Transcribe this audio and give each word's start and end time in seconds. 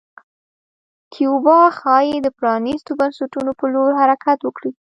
کیوبا 1.13 1.59
ښايي 1.77 2.15
د 2.21 2.27
پرانیستو 2.39 2.91
بنسټونو 2.99 3.51
په 3.59 3.65
لور 3.73 3.91
حرکت 4.01 4.39
وکړي. 4.43 4.71